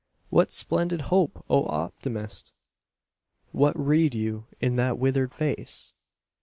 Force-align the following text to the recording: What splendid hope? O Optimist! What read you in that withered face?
What 0.31 0.51
splendid 0.51 1.01
hope? 1.13 1.45
O 1.47 1.63
Optimist! 1.67 2.55
What 3.51 3.77
read 3.77 4.15
you 4.15 4.47
in 4.59 4.75
that 4.77 4.97
withered 4.97 5.31
face? 5.31 5.93